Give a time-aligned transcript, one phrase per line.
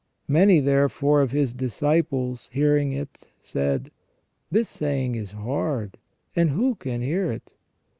[0.27, 3.91] Many, therefore, of His disciples, hearing it, said:"
[4.51, 5.99] This saying is hard,
[6.35, 7.51] and who can hear it?